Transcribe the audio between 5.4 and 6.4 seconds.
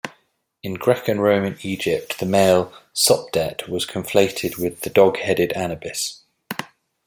Anubis.